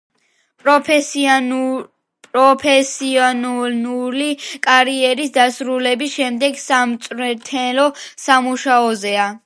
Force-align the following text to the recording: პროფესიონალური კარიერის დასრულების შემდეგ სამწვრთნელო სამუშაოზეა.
პროფესიონალური 2.29 4.31
კარიერის 4.69 5.35
დასრულების 5.37 6.17
შემდეგ 6.19 6.59
სამწვრთნელო 6.67 7.89
სამუშაოზეა. 8.29 9.33